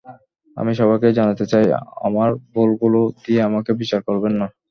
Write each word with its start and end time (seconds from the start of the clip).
আমি 0.57 0.71
সবাইকে 0.79 1.07
জানাতে 1.19 1.45
চাই, 1.51 1.65
আমার 2.07 2.29
ভুলগুলো 2.53 2.99
দিয়ে 3.23 3.41
আমাকে 3.49 3.71
বিচার 3.81 4.01
করবেন 4.07 4.33
না। 4.41 4.47